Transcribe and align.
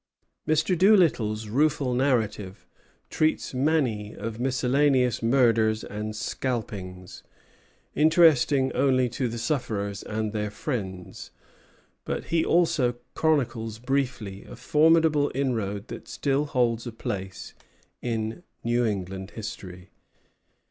Mr. 0.47 0.75
Doolittle's 0.75 1.47
rueful 1.47 1.93
narrative 1.93 2.65
treats 3.11 3.53
mainly 3.53 4.15
of 4.15 4.39
miscellaneous 4.39 5.21
murders 5.21 5.83
and 5.83 6.15
scalpings, 6.15 7.21
interesting 7.93 8.71
only 8.73 9.07
to 9.07 9.27
the 9.27 9.37
sufferers 9.37 10.01
and 10.01 10.33
their 10.33 10.49
friends; 10.49 11.29
but 12.03 12.23
he 12.33 12.43
also 12.43 12.95
chronicles 13.13 13.77
briefly 13.77 14.43
a 14.45 14.55
formidable 14.55 15.31
inroad 15.35 15.87
that 15.89 16.07
still 16.07 16.45
holds 16.45 16.87
a 16.87 16.91
place 16.91 17.53
in 18.01 18.41
New 18.63 18.83
England 18.83 19.29
history. 19.37 19.91